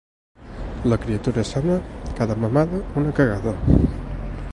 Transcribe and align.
La 0.91 0.97
criatura 1.03 1.43
sana, 1.49 1.77
cada 2.21 2.33
mamada, 2.45 2.81
una 3.03 3.13
cagada. 3.21 3.53